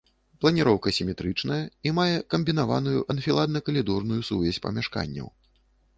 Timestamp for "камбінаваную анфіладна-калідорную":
2.35-4.19